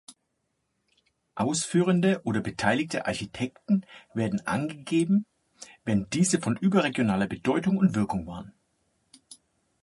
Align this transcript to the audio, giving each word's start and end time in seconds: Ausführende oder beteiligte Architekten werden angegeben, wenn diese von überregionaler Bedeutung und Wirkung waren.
Ausführende 1.35 2.21
oder 2.23 2.41
beteiligte 2.41 3.05
Architekten 3.05 3.85
werden 4.15 4.47
angegeben, 4.47 5.27
wenn 5.85 6.09
diese 6.09 6.41
von 6.41 6.57
überregionaler 6.57 7.27
Bedeutung 7.27 7.77
und 7.77 7.93
Wirkung 7.93 8.25
waren. 8.25 8.51